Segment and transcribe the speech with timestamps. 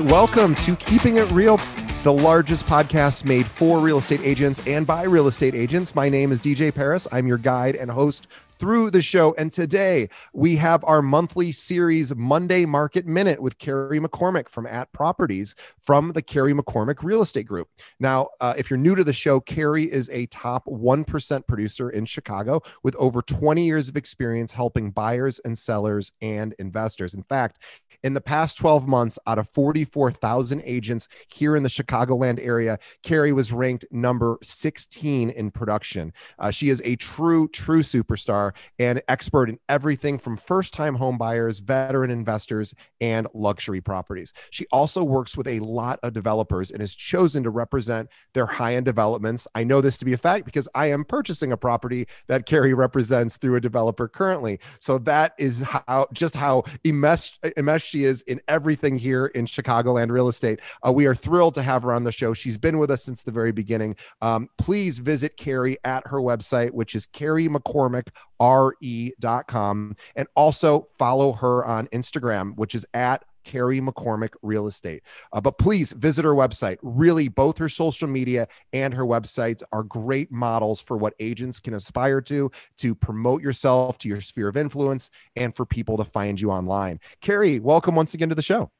[0.00, 1.60] Welcome to Keeping It Real,
[2.02, 5.94] the largest podcast made for real estate agents and by real estate agents.
[5.94, 7.06] My name is DJ Paris.
[7.12, 8.26] I'm your guide and host
[8.58, 9.34] through the show.
[9.34, 14.92] And today we have our monthly series, Monday Market Minute, with Carrie McCormick from At
[14.92, 17.68] Properties from the Carrie McCormick Real Estate Group.
[18.00, 22.04] Now, uh, if you're new to the show, Carrie is a top 1% producer in
[22.04, 27.14] Chicago with over 20 years of experience helping buyers and sellers and investors.
[27.14, 27.58] In fact,
[28.04, 33.32] in the past 12 months, out of 44,000 agents here in the Chicagoland area, Carrie
[33.32, 36.12] was ranked number 16 in production.
[36.38, 38.43] Uh, she is a true, true superstar
[38.78, 44.32] and expert in everything from first time home buyers, veteran investors, and luxury properties.
[44.50, 48.74] She also works with a lot of developers and has chosen to represent their high
[48.74, 49.46] end developments.
[49.54, 52.74] I know this to be a fact because I am purchasing a property that Carrie
[52.74, 54.60] represents through a developer currently.
[54.80, 57.38] So that is how just how enmeshed
[57.78, 60.60] she is in everything here in Chicagoland real estate.
[60.86, 62.34] Uh, we are thrilled to have her on the show.
[62.34, 63.96] She's been with us since the very beginning.
[64.20, 68.08] Um, please visit Carrie at her website, which is Carrie McCormick,
[68.40, 75.02] re.com, and also follow her on Instagram, which is at Carrie McCormick Real Estate.
[75.32, 76.78] Uh, but please visit her website.
[76.82, 81.74] Really, both her social media and her websites are great models for what agents can
[81.74, 86.40] aspire to, to promote yourself to your sphere of influence, and for people to find
[86.40, 86.98] you online.
[87.20, 88.70] Carrie, welcome once again to the show.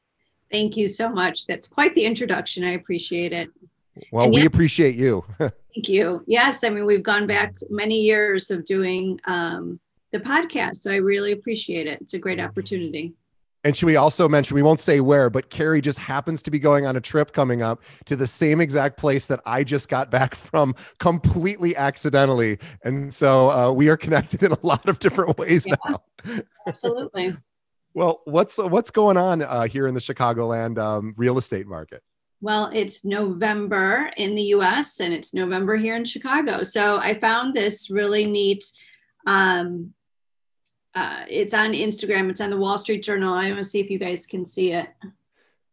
[0.51, 1.47] Thank you so much.
[1.47, 2.63] That's quite the introduction.
[2.63, 3.49] I appreciate it.
[4.11, 5.23] Well, and we yes, appreciate you.
[5.37, 6.23] thank you.
[6.27, 9.79] Yes, I mean, we've gone back many years of doing um,
[10.11, 10.77] the podcast.
[10.77, 12.01] So I really appreciate it.
[12.01, 13.13] It's a great opportunity.
[13.65, 16.59] And should we also mention, we won't say where, but Carrie just happens to be
[16.59, 20.11] going on a trip coming up to the same exact place that I just got
[20.11, 22.59] back from completely accidentally.
[22.83, 26.41] And so uh, we are connected in a lot of different ways yeah, now.
[26.67, 27.35] absolutely.
[27.95, 32.03] well, what's what's going on uh, here in the Chicagoland um, real estate market?
[32.45, 36.61] Well, it's November in the US and it's November here in Chicago.
[36.61, 38.63] So I found this really neat
[39.25, 39.95] um,
[40.93, 42.29] uh, it's on Instagram.
[42.29, 43.33] It's on the Wall Street Journal.
[43.33, 44.89] I want to see if you guys can see it.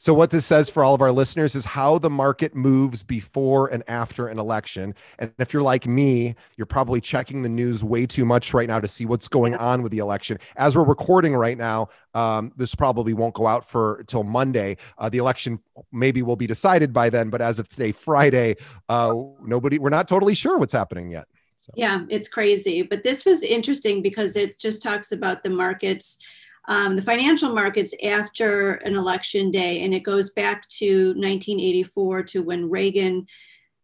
[0.03, 3.69] So, what this says for all of our listeners is how the market moves before
[3.69, 4.97] and after an election.
[5.21, 8.81] And if you're like me, you're probably checking the news way too much right now
[8.81, 10.39] to see what's going on with the election.
[10.57, 14.77] As we're recording right now, um, this probably won't go out for until Monday.
[14.99, 15.61] Uh, the election
[15.93, 18.57] maybe will be decided by then, but as of today, Friday,
[18.89, 19.15] uh,
[19.45, 21.29] nobody, we're not totally sure what's happening yet.
[21.59, 21.71] So.
[21.77, 22.83] Yeah, it's crazy.
[22.83, 26.19] But this was interesting because it just talks about the markets,
[26.69, 29.83] um, the financial markets after an election day.
[29.85, 33.27] And it goes back to 1984 to when Reagan,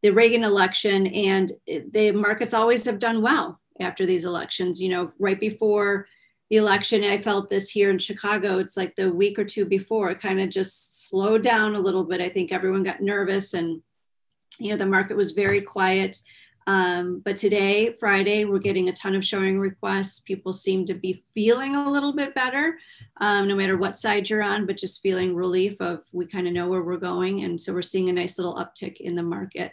[0.03, 4.81] the Reagan election, and the markets always have done well after these elections.
[4.81, 6.07] You know, right before
[6.51, 8.59] the election, I felt this here in Chicago.
[8.59, 12.05] It's like the week or two before, it kind of just slowed down a little
[12.05, 12.21] bit.
[12.21, 13.83] I think everyone got nervous and,
[14.59, 16.23] you know, the market was very quiet.
[16.69, 20.21] Um, but today, Friday, we're getting a ton of showing requests.
[20.21, 22.79] People seem to be feeling a little bit better,
[23.23, 26.53] um, no matter what side you're on, but just feeling relief of we kind of
[26.53, 27.43] know where we're going.
[27.45, 29.73] And so we're seeing a nice little uptick in the market.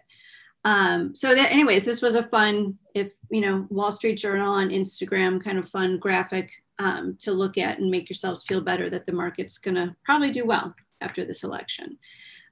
[0.64, 4.70] Um, so that, anyways, this was a fun, if you know, Wall Street Journal on
[4.70, 9.06] Instagram, kind of fun graphic um, to look at and make yourselves feel better that
[9.06, 11.98] the market's to probably do well after this election.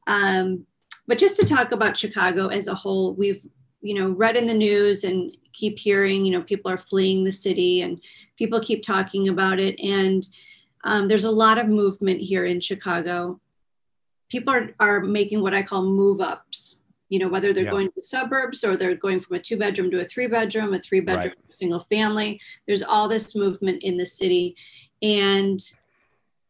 [0.07, 0.65] Um,
[1.07, 3.45] but just to talk about Chicago as a whole, we've
[3.83, 7.31] you know read in the news and keep hearing you know people are fleeing the
[7.31, 8.01] city and
[8.37, 9.79] people keep talking about it.
[9.79, 10.27] And
[10.85, 13.39] um, there's a lot of movement here in chicago.
[14.29, 16.81] People are, are making what i call move ups
[17.13, 17.69] you know whether they're yeah.
[17.69, 20.73] going to the suburbs or they're going from a two bedroom to a three bedroom
[20.73, 21.55] a three bedroom right.
[21.55, 22.41] single family.
[22.65, 24.55] There's all this movement in the city.
[25.03, 25.61] And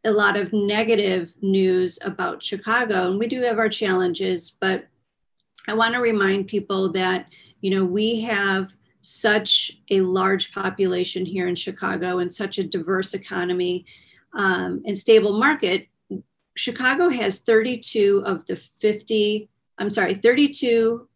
[0.05, 3.09] a lot of negative news about chicago.
[3.09, 4.87] And we do have our challenges but
[5.67, 7.29] I want to remind people that,
[7.61, 13.13] you know, we have such a large population here in Chicago and such a diverse
[13.13, 13.85] economy
[14.33, 15.87] um, and stable market.
[16.55, 21.07] Chicago has 32 of the 50, I'm sorry, 32,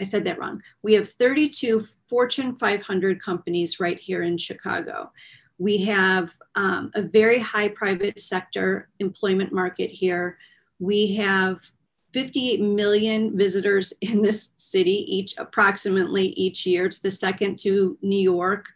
[0.00, 0.60] I said that wrong.
[0.82, 5.12] We have 32 Fortune 500 companies right here in Chicago.
[5.58, 10.38] We have um, a very high private sector employment market here.
[10.80, 11.60] We have
[12.12, 16.86] 58 million visitors in this city each approximately each year.
[16.86, 18.66] It's the second to New York.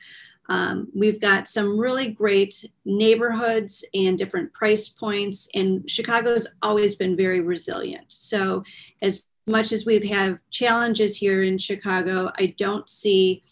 [0.49, 7.17] Um, we've got some really great neighborhoods and different price points, and Chicago's always been
[7.17, 8.07] very resilient.
[8.09, 8.63] So,
[9.03, 13.43] as much as we've had challenges here in Chicago, I don't see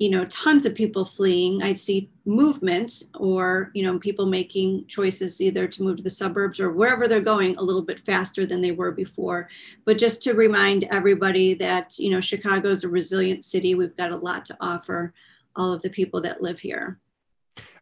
[0.00, 1.62] you know tons of people fleeing.
[1.62, 6.58] I see movement or you know people making choices either to move to the suburbs
[6.58, 9.50] or wherever they're going a little bit faster than they were before.
[9.84, 13.74] But just to remind everybody that you know chicago's a resilient city.
[13.74, 15.12] We've got a lot to offer
[15.54, 16.98] all of the people that live here.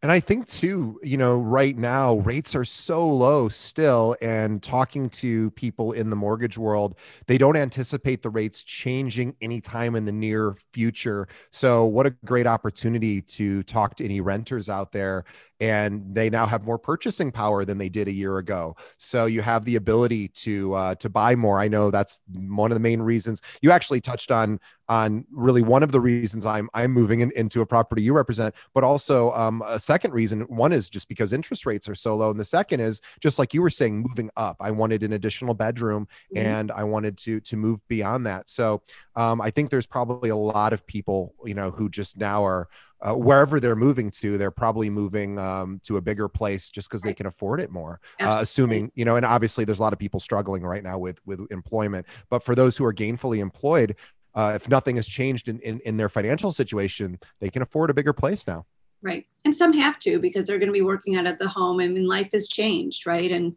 [0.00, 4.14] And I think too, you know, right now rates are so low still.
[4.22, 6.96] And talking to people in the mortgage world,
[7.26, 11.26] they don't anticipate the rates changing anytime in the near future.
[11.50, 15.24] So, what a great opportunity to talk to any renters out there
[15.60, 18.76] and they now have more purchasing power than they did a year ago.
[18.96, 21.58] So you have the ability to uh, to buy more.
[21.58, 23.42] I know that's one of the main reasons.
[23.60, 27.60] You actually touched on on really one of the reasons I'm I'm moving in, into
[27.60, 30.42] a property you represent, but also um, a second reason.
[30.42, 33.54] One is just because interest rates are so low, and the second is just like
[33.54, 34.56] you were saying, moving up.
[34.60, 36.46] I wanted an additional bedroom, mm-hmm.
[36.46, 38.50] and I wanted to to move beyond that.
[38.50, 38.82] So
[39.16, 42.68] um, I think there's probably a lot of people, you know, who just now are
[43.00, 47.02] uh, wherever they're moving to, they're probably moving um, to a bigger place just because
[47.02, 48.00] they can afford it more.
[48.20, 51.18] Uh, assuming you know, and obviously there's a lot of people struggling right now with
[51.26, 52.06] with employment.
[52.28, 53.96] But for those who are gainfully employed,
[54.34, 57.94] uh, if nothing has changed in, in in their financial situation, they can afford a
[57.94, 58.66] bigger place now.
[59.00, 61.80] Right, and some have to because they're going to be working out of the home.
[61.80, 63.30] I mean, life has changed, right?
[63.30, 63.56] And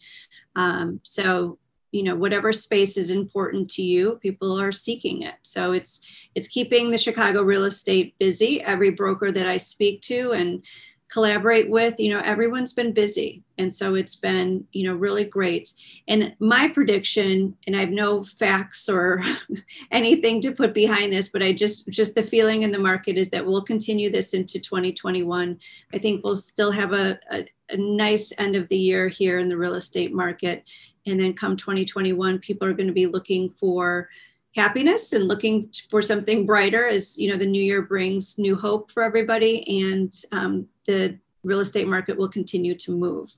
[0.56, 1.58] um, so
[1.92, 6.00] you know whatever space is important to you people are seeking it so it's
[6.36, 10.64] it's keeping the chicago real estate busy every broker that i speak to and
[11.12, 15.74] collaborate with you know everyone's been busy and so it's been you know really great.
[16.08, 19.22] And my prediction and i have no facts or
[19.92, 23.30] anything to put behind this but i just just the feeling in the market is
[23.30, 25.60] that we'll continue this into 2021
[25.94, 29.48] i think we'll still have a, a, a nice end of the year here in
[29.48, 30.64] the real estate market.
[31.08, 34.10] And then come 2021 people are going to be looking for
[34.56, 38.92] happiness and looking for something brighter as you know the new year brings new hope
[38.92, 39.84] for everybody.
[39.84, 43.36] And um, the real estate market will continue to move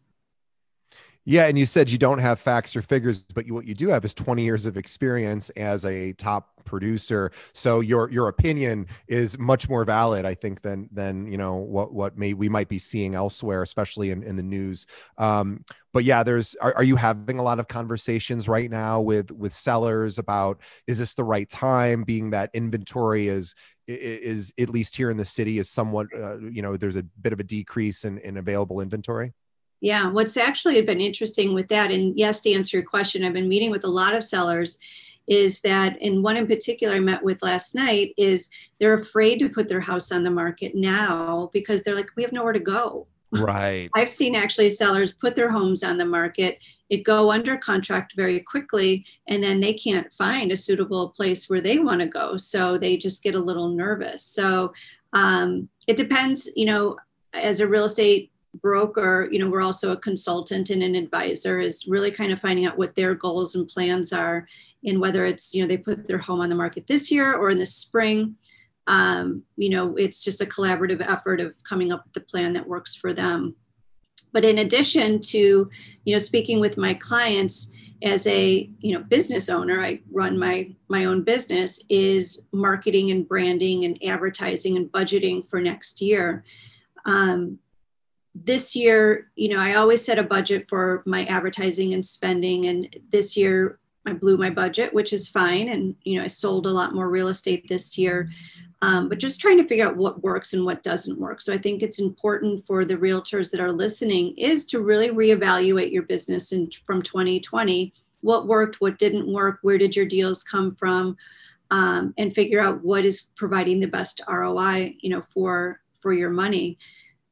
[1.25, 3.87] yeah, and you said you don't have facts or figures, but you, what you do
[3.89, 7.31] have is 20 years of experience as a top producer.
[7.53, 11.93] So your your opinion is much more valid, I think, than than you know what
[11.93, 14.85] what may we might be seeing elsewhere, especially in, in the news.
[15.17, 19.31] Um, but yeah, there's are, are you having a lot of conversations right now with
[19.31, 23.55] with sellers about is this the right time, being that inventory is
[23.87, 27.33] is at least here in the city is somewhat uh, you know there's a bit
[27.33, 29.33] of a decrease in, in available inventory
[29.83, 33.49] yeah, what's actually been interesting with that, and yes, to answer your question, I've been
[33.49, 34.79] meeting with a lot of sellers,
[35.27, 38.49] is that, and one in particular I met with last night, is
[38.79, 42.31] they're afraid to put their house on the market now because they're like, we have
[42.31, 43.07] nowhere to go.
[43.33, 43.89] Right.
[43.95, 46.59] I've seen actually sellers put their homes on the market,
[46.89, 51.59] it go under contract very quickly, and then they can't find a suitable place where
[51.59, 52.37] they want to go.
[52.37, 54.23] So they just get a little nervous.
[54.23, 54.71] So
[55.11, 56.95] um, it depends, you know,
[57.33, 58.31] as a real estate
[58.61, 62.65] broker, you know, we're also a consultant and an advisor, is really kind of finding
[62.65, 64.47] out what their goals and plans are,
[64.85, 67.49] and whether it's, you know, they put their home on the market this year or
[67.49, 68.35] in the spring.
[68.87, 72.67] Um, you know, it's just a collaborative effort of coming up with the plan that
[72.67, 73.55] works for them.
[74.33, 75.69] But in addition to,
[76.05, 80.75] you know, speaking with my clients as a, you know, business owner, I run my
[80.89, 86.43] my own business, is marketing and branding and advertising and budgeting for next year.
[87.05, 87.59] Um,
[88.35, 92.65] this year, you know, I always set a budget for my advertising and spending.
[92.65, 95.69] And this year, I blew my budget, which is fine.
[95.69, 98.29] And, you know, I sold a lot more real estate this year.
[98.81, 101.39] Um, but just trying to figure out what works and what doesn't work.
[101.39, 105.91] So I think it's important for the realtors that are listening is to really reevaluate
[105.91, 107.93] your business in, from 2020.
[108.21, 111.15] What worked, what didn't work, where did your deals come from,
[111.71, 116.29] um, and figure out what is providing the best ROI, you know, for for your
[116.29, 116.77] money.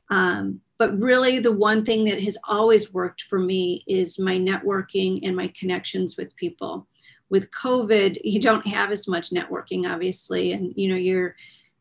[0.09, 5.19] Um, but really, the one thing that has always worked for me is my networking
[5.21, 6.87] and my connections with people.
[7.29, 11.35] With COVID, you don't have as much networking, obviously, and you know your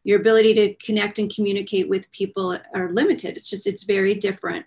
[0.05, 3.39] your ability to connect and communicate with people are limited.
[3.39, 4.67] It's just it's very different.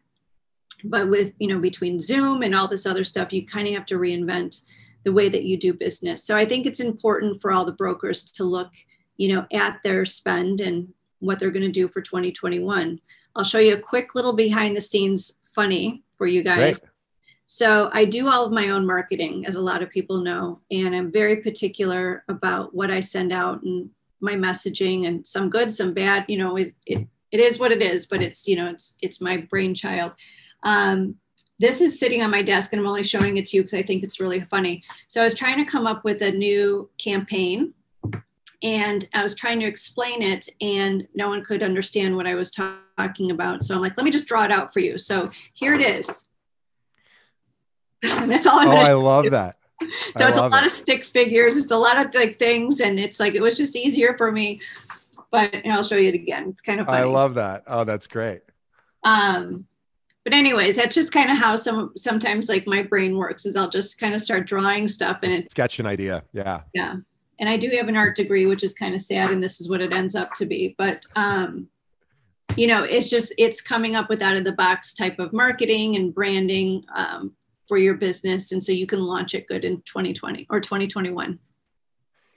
[0.83, 3.85] but with you know between zoom and all this other stuff you kind of have
[3.85, 4.63] to reinvent
[5.03, 8.23] the way that you do business so i think it's important for all the brokers
[8.37, 8.71] to look
[9.21, 10.77] you know at their spend and
[11.19, 12.99] what they're going to do for 2021
[13.35, 16.91] i'll show you a quick little behind the scenes funny for you guys Great.
[17.47, 20.95] so i do all of my own marketing as a lot of people know and
[20.95, 25.93] i'm very particular about what i send out and my messaging and some good some
[25.93, 28.97] bad you know it, it, it is what it is but it's you know it's
[29.01, 30.13] it's my brainchild
[30.63, 31.15] um,
[31.59, 33.83] this is sitting on my desk and I'm only showing it to you because I
[33.83, 34.83] think it's really funny.
[35.07, 37.73] So I was trying to come up with a new campaign
[38.61, 42.51] and I was trying to explain it and no one could understand what I was
[42.51, 43.63] talking about.
[43.63, 44.97] So I'm like, let me just draw it out for you.
[44.97, 46.25] So here it is.
[48.01, 49.29] that's all I'm oh, I love do.
[49.31, 49.57] that.
[50.17, 50.67] So I it's a lot it.
[50.67, 51.57] of stick figures.
[51.57, 52.79] It's a lot of like things.
[52.79, 54.61] And it's like, it was just easier for me,
[55.29, 56.47] but I'll show you it again.
[56.49, 56.99] It's kind of funny.
[56.99, 57.63] I love that.
[57.67, 58.41] Oh, that's great.
[59.03, 59.65] Um,
[60.23, 63.69] but anyways that's just kind of how some sometimes like my brain works is i'll
[63.69, 66.95] just kind of start drawing stuff and it, sketch an idea yeah yeah
[67.39, 69.69] and i do have an art degree which is kind of sad and this is
[69.69, 71.67] what it ends up to be but um
[72.57, 75.95] you know it's just it's coming up with out of the box type of marketing
[75.95, 77.33] and branding um,
[77.67, 78.51] for your business.
[78.51, 81.39] And so you can launch it good in 2020 or 2021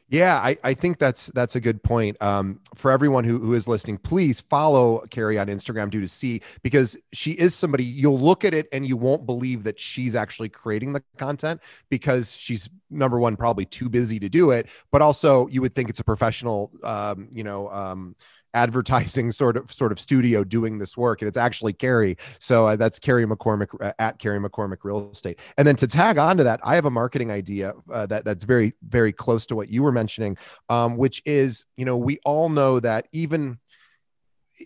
[0.09, 2.21] yeah, I, I think that's that's a good point.
[2.23, 6.43] Um, for everyone who, who is listening, please follow Carrie on Instagram due to see
[6.63, 10.49] because she is somebody you'll look at it and you won't believe that she's actually
[10.49, 15.49] creating the content because she's number one probably too busy to do it, but also
[15.49, 18.15] you would think it's a professional, um, you know, um,
[18.57, 22.17] advertising sort of sort of studio doing this work and it's actually Carrie.
[22.41, 25.39] So uh, that's Carrie McCormick uh, at Carrie McCormick real estate.
[25.59, 28.45] And then to tag on to that I have a marketing idea uh, that that's
[28.45, 30.37] very very close to what you were mentioning
[30.69, 33.59] um, which is you know we all know that even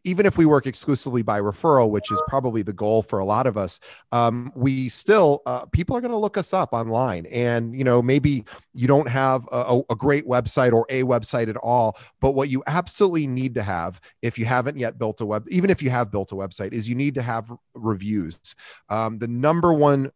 [0.05, 3.47] even if we work exclusively by referral, which is probably the goal for a lot
[3.47, 3.81] of us,
[4.13, 8.01] um, we still uh, people are going to look us up online, and you know
[8.01, 8.45] maybe
[8.75, 12.63] you don't have a, a, great website or a website at all, but what you
[12.67, 16.11] absolutely need to have if you haven't yet built a web, even if you have
[16.11, 18.39] built a website, is you need to have reviews.
[18.89, 20.11] Um, the number one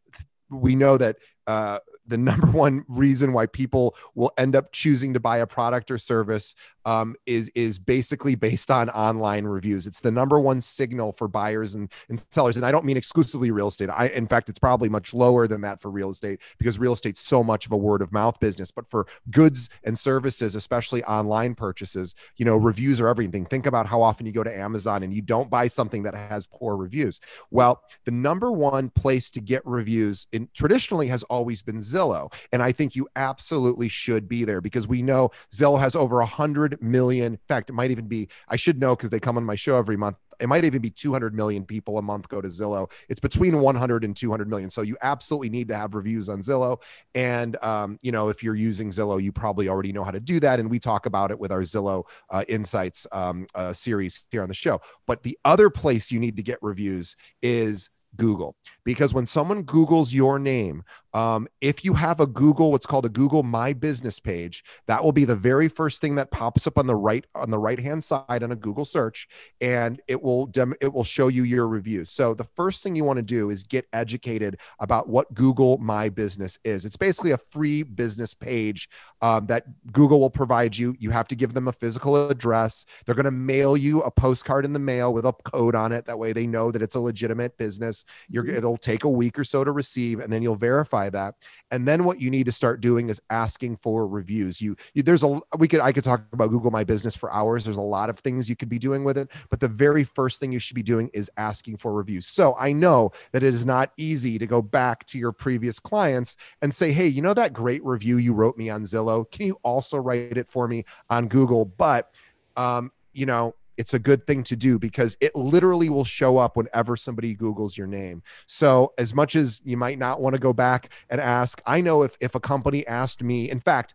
[0.50, 1.16] we know that
[1.46, 5.90] uh, the number one reason why people will end up choosing to buy a product
[5.90, 9.86] or service um, is is basically based on online reviews.
[9.86, 12.56] It's the number one signal for buyers and, and sellers.
[12.56, 13.90] And I don't mean exclusively real estate.
[13.90, 17.20] I in fact it's probably much lower than that for real estate because real estate's
[17.20, 18.70] so much of a word of mouth business.
[18.70, 23.44] But for goods and services, especially online purchases, you know, reviews are everything.
[23.44, 26.46] Think about how often you go to Amazon and you don't buy something that has
[26.46, 27.20] poor reviews.
[27.50, 32.32] Well, the number one place to get reviews in traditionally has always been Zillow.
[32.52, 36.26] And I think you absolutely should be there because we know Zillow has over a
[36.26, 37.34] hundred million.
[37.34, 39.76] In fact, it might even be, I should know because they come on my show
[39.76, 40.16] every month.
[40.40, 42.90] It might even be 200 million people a month go to Zillow.
[43.08, 44.68] It's between 100 and 200 million.
[44.70, 46.80] So you absolutely need to have reviews on Zillow.
[47.14, 50.40] And, um, you know, if you're using Zillow, you probably already know how to do
[50.40, 50.60] that.
[50.60, 54.48] And we talk about it with our Zillow uh, Insights um, uh, series here on
[54.48, 54.80] the show.
[55.06, 60.12] But the other place you need to get reviews is Google because when someone Googles
[60.12, 60.82] your name,
[61.14, 65.12] um, if you have a Google, what's called a Google My Business page, that will
[65.12, 68.02] be the very first thing that pops up on the right on the right hand
[68.02, 69.28] side on a Google search,
[69.60, 72.10] and it will dem- it will show you your reviews.
[72.10, 76.08] So the first thing you want to do is get educated about what Google My
[76.08, 76.84] Business is.
[76.84, 78.88] It's basically a free business page
[79.22, 80.96] um, that Google will provide you.
[80.98, 82.86] You have to give them a physical address.
[83.06, 86.06] They're going to mail you a postcard in the mail with a code on it.
[86.06, 88.03] That way they know that it's a legitimate business.
[88.28, 91.34] You're, it'll take a week or so to receive, and then you'll verify that.
[91.70, 94.60] And then what you need to start doing is asking for reviews.
[94.60, 97.64] You, you there's a we could I could talk about Google My Business for hours.
[97.64, 100.40] There's a lot of things you could be doing with it, but the very first
[100.40, 102.26] thing you should be doing is asking for reviews.
[102.26, 106.36] So I know that it is not easy to go back to your previous clients
[106.62, 109.30] and say, "Hey, you know that great review you wrote me on Zillow?
[109.30, 112.10] Can you also write it for me on Google?" But
[112.56, 116.56] um, you know, it's a good thing to do because it literally will show up
[116.56, 118.22] whenever somebody googles your name.
[118.46, 122.02] So as much as you might not want to go back and ask i know
[122.02, 123.94] if if a company asked me in fact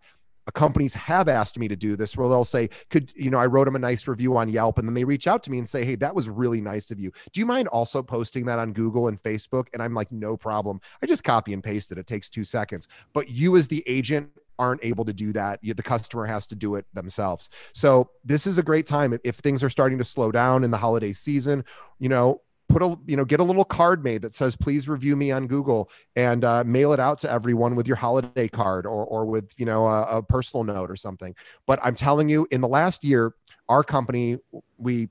[0.55, 3.65] companies have asked me to do this where they'll say could you know i wrote
[3.65, 5.85] them a nice review on yelp and then they reach out to me and say
[5.85, 7.11] hey that was really nice of you.
[7.31, 9.67] Do you mind also posting that on google and facebook?
[9.73, 10.81] And i'm like no problem.
[11.03, 11.99] I just copy and paste it.
[11.99, 12.87] It takes two seconds.
[13.13, 15.59] But you as the agent aren't able to do that.
[15.63, 17.49] The customer has to do it themselves.
[17.73, 20.77] So this is a great time if, things are starting to slow down in the
[20.77, 21.63] holiday season.
[21.97, 25.15] You know, put a you know get a little card made that says please review
[25.15, 29.05] me on google and uh, mail it out to everyone with your holiday card or
[29.05, 31.33] or with you know a, a personal note or something
[31.65, 33.33] but i'm telling you in the last year
[33.69, 34.37] our company
[34.77, 35.09] we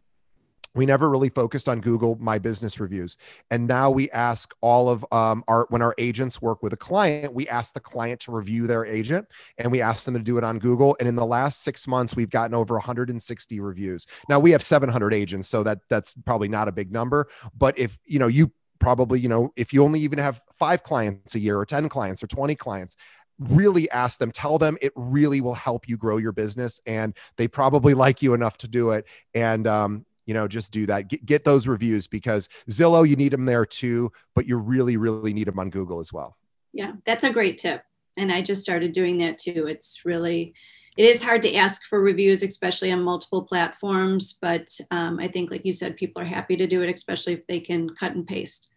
[0.79, 3.17] we never really focused on google my business reviews.
[3.51, 7.35] And now we ask all of um, our when our agents work with a client
[7.35, 9.27] we ask the client to review their agent
[9.59, 10.97] and we ask them to do it on google.
[10.99, 14.07] And in the last six months we've gotten over 160 reviews.
[14.29, 17.29] Now we have 700 agents so that that's probably not a big number.
[17.57, 21.35] But if you know you probably you know if you only even have five clients
[21.35, 22.97] a year or 10 clients or 20 clients
[23.39, 27.47] really ask them tell them it really will help you grow your business and they
[27.47, 29.07] probably like you enough to do it.
[29.35, 31.09] And um, you know just do that.
[31.09, 35.33] Get, get those reviews because zillow you need them there too but you really really
[35.33, 36.37] need them on google as well.
[36.73, 37.83] Yeah that's a great tip.
[38.17, 39.67] And i just started doing that too.
[39.67, 40.55] It's really
[40.99, 45.51] it is hard to ask for reviews especially on multiple platforms but um, i think
[45.51, 48.27] like you said people are happy to do it especially if they can cut and
[48.27, 48.75] paste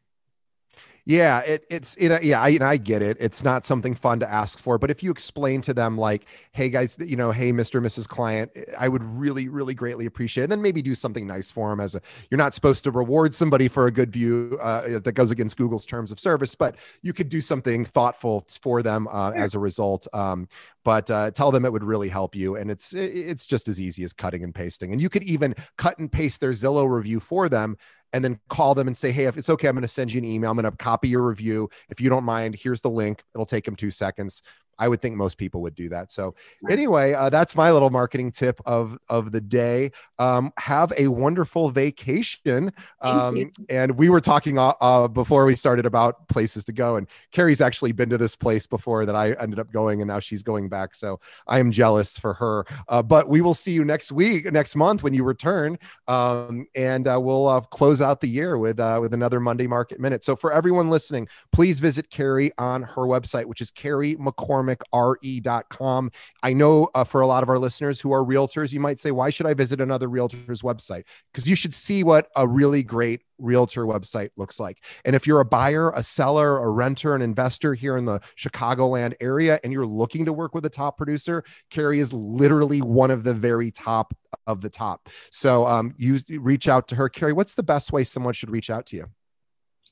[1.06, 3.18] yeah, it, it's you know, yeah, I, I get it.
[3.20, 6.70] It's not something fun to ask for, but if you explain to them like, "Hey
[6.70, 7.76] guys, you know, hey Mr.
[7.76, 8.08] and Mrs.
[8.08, 10.46] Client, I would really, really greatly appreciate," it.
[10.46, 11.80] and then maybe do something nice for them.
[11.80, 15.32] As a, you're not supposed to reward somebody for a good view uh, that goes
[15.32, 19.56] against Google's terms of service, but you could do something thoughtful for them uh, as
[19.56, 20.08] a result.
[20.14, 20.48] Um,
[20.84, 24.04] but uh, tell them it would really help you, and it's it's just as easy
[24.04, 27.50] as cutting and pasting, and you could even cut and paste their Zillow review for
[27.50, 27.78] them
[28.14, 30.20] and then call them and say, Hey, if it's okay, I'm going to send you
[30.20, 30.52] an email.
[30.52, 31.70] I'm going to copy your review.
[31.90, 33.24] If you don't mind, here's the link.
[33.34, 34.42] It'll take them two seconds.
[34.82, 36.12] I would think most people would do that.
[36.12, 36.34] So
[36.68, 39.92] anyway, uh, that's my little marketing tip of of the day.
[40.18, 42.72] Um, have a wonderful vacation.
[43.00, 47.06] Um, and we were talking uh, uh, before we started about places to go, and
[47.32, 50.42] Carrie's actually been to this place before that I ended up going, and now she's
[50.42, 50.96] going back.
[50.96, 52.66] So I am jealous for her.
[52.88, 57.08] Uh, but we will see you next week, next month when you return, um, and
[57.08, 60.24] uh, we'll uh, close out the year with with another Monday Market Minute.
[60.24, 66.12] So for everyone listening, please visit Carrie on her website, which is Carrie McCormick McCormickRE.com.
[66.44, 69.12] I know uh, for a lot of our listeners who are realtors, you might say,
[69.12, 71.04] why should I visit another realtor's website?
[71.32, 74.84] Because you should see what a really great realtor website looks like.
[75.04, 79.14] And if you're a buyer, a seller, a renter, an investor here in the Chicagoland
[79.20, 83.24] area, and you're looking to work with a top producer, Carrie is literally one of
[83.24, 84.14] the very top
[84.48, 85.10] of the top.
[85.32, 87.10] So um, you reach out to her.
[87.10, 89.08] Carrie, what's the best way someone should reach out to you?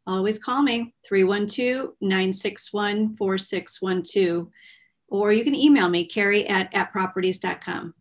[0.08, 4.48] Always call me 312 961 4612.
[5.08, 7.94] Or you can email me, carrie at, at properties.com.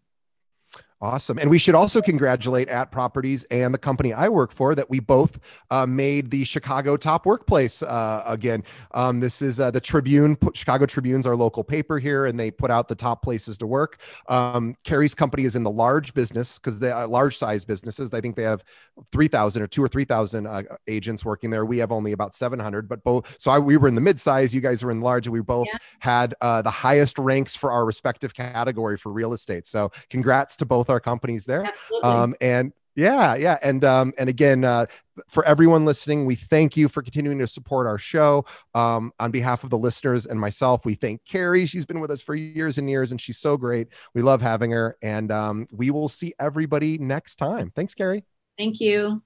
[1.01, 1.39] Awesome.
[1.39, 4.99] And we should also congratulate at Properties and the company I work for that we
[4.99, 5.39] both
[5.71, 8.65] uh, made the Chicago Top Workplace uh, again.
[8.91, 12.73] Um, this is uh, the Tribune, Chicago Tribune's our local paper here, and they put
[12.73, 14.01] out the top places to work.
[14.29, 18.13] Um, Carrie's company is in the large business because they are large size businesses.
[18.13, 18.65] I think they have
[19.13, 21.65] 3,000 or two or 3,000 uh, agents working there.
[21.65, 23.37] We have only about 700, but both.
[23.39, 25.43] So I, we were in the mid size, you guys were in large, and we
[25.43, 25.79] both yeah.
[26.01, 29.69] had uh, the highest ranks for our respective category for real estate.
[29.69, 31.71] So congrats to both both our companies there.
[32.03, 34.87] Um, and yeah, yeah, and um, and again, uh,
[35.29, 38.45] for everyone listening, we thank you for continuing to support our show.
[38.75, 41.67] Um, on behalf of the listeners and myself, we thank Carrie.
[41.67, 43.89] She's been with us for years and years, and she's so great.
[44.15, 47.71] We love having her, and um, we will see everybody next time.
[47.71, 48.25] Thanks, Carrie.
[48.57, 49.23] Thank you.